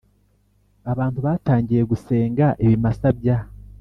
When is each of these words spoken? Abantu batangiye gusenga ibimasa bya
Abantu 0.91 1.19
batangiye 1.25 1.81
gusenga 1.91 2.45
ibimasa 2.63 3.07
bya 3.17 3.37